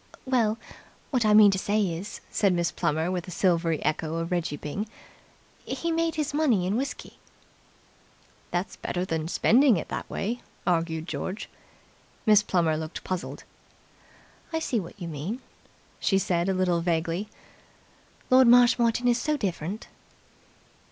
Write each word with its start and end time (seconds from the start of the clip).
"Well, 0.25 0.57
what 1.11 1.25
I 1.25 1.35
mean 1.35 1.51
to 1.51 1.59
say 1.59 1.79
is," 1.93 2.21
said 2.31 2.53
Miss 2.53 2.71
Plummer, 2.71 3.11
with 3.11 3.27
a 3.27 3.29
silvery 3.29 3.85
echo 3.85 4.15
of 4.15 4.31
Reggie 4.31 4.57
Byng, 4.57 4.87
"he 5.63 5.91
made 5.91 6.15
his 6.15 6.33
money 6.33 6.65
in 6.65 6.75
whisky." 6.75 7.19
"That's 8.49 8.77
better 8.77 9.05
than 9.05 9.27
spending 9.27 9.77
it 9.77 9.89
that 9.89 10.09
way," 10.09 10.41
argued 10.65 11.07
George. 11.07 11.49
Miss 12.25 12.41
Plummer 12.41 12.77
looked 12.77 13.03
puzzled. 13.03 13.43
"I 14.51 14.57
see 14.57 14.79
what 14.79 14.99
you 14.99 15.07
mean," 15.07 15.39
she 15.99 16.17
said 16.17 16.49
a 16.49 16.53
little 16.55 16.81
vaguely. 16.81 17.29
"Lord 18.31 18.47
Marshmoreton 18.47 19.07
is 19.07 19.21
so 19.21 19.37
different." 19.37 19.85